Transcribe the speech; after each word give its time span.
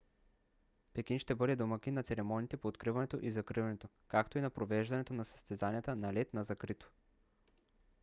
пекин 0.93 1.19
ще 1.19 1.35
бъде 1.35 1.55
домакин 1.55 1.93
на 1.93 2.03
церемониите 2.03 2.57
по 2.57 2.67
откриването 2.67 3.19
и 3.21 3.31
закриването 3.31 3.89
както 4.07 4.37
и 4.37 4.41
на 4.41 4.49
провеждането 4.49 5.13
на 5.13 5.25
съзтезанията 5.25 5.95
на 5.95 6.13
лед 6.13 6.33
на 6.33 6.43
закрито 6.43 6.91